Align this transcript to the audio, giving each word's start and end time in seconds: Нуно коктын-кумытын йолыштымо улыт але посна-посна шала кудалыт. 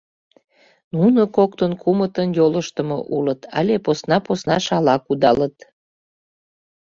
Нуно 0.95 1.21
коктын-кумытын 1.35 2.27
йолыштымо 2.37 2.97
улыт 3.17 3.41
але 3.59 3.75
посна-посна 3.85 4.57
шала 4.65 4.95
кудалыт. 5.05 5.55